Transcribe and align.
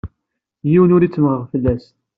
Yiwen 0.69 0.93
ur 0.95 1.03
ttemmɣeɣ 1.05 1.43
fell-as. 1.51 1.85